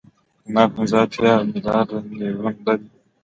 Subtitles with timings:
[0.45, 2.87] دماغ پنځه اتیا ملیارده نیورون لري.